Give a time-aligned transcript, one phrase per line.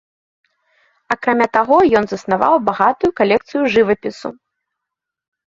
[1.15, 4.29] Акрамя таго ён заснаваў багатую калекцыю жывапісу.